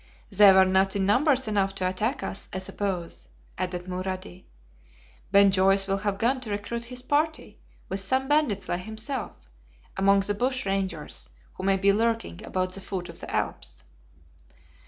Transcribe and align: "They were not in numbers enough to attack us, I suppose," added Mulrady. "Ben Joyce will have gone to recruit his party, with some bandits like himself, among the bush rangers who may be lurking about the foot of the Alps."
"They 0.31 0.51
were 0.51 0.65
not 0.65 0.95
in 0.95 1.05
numbers 1.05 1.47
enough 1.47 1.75
to 1.75 1.87
attack 1.87 2.23
us, 2.23 2.49
I 2.51 2.57
suppose," 2.57 3.29
added 3.55 3.83
Mulrady. 3.87 4.45
"Ben 5.31 5.51
Joyce 5.51 5.85
will 5.85 5.99
have 5.99 6.17
gone 6.17 6.39
to 6.39 6.49
recruit 6.49 6.85
his 6.85 7.03
party, 7.03 7.59
with 7.87 7.99
some 7.99 8.27
bandits 8.27 8.67
like 8.67 8.81
himself, 8.81 9.35
among 9.95 10.21
the 10.21 10.33
bush 10.33 10.65
rangers 10.65 11.29
who 11.53 11.61
may 11.63 11.77
be 11.77 11.93
lurking 11.93 12.43
about 12.43 12.73
the 12.73 12.81
foot 12.81 13.09
of 13.09 13.19
the 13.19 13.29
Alps." 13.29 13.83